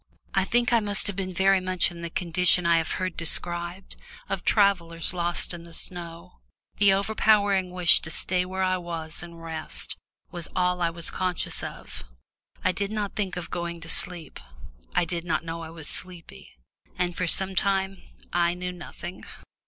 [0.33, 3.97] I think I must have been very much in the condition I have heard described,
[4.29, 6.39] of travellers lost in the snow
[6.77, 9.99] the overpowering wish to stay where I was and rest,
[10.31, 12.03] was all I was conscious of.
[12.63, 14.39] I did not think of going to sleep.
[14.95, 16.49] I did not know I was sleepy.
[16.97, 18.01] And for some time
[18.33, 19.23] I knew nothing.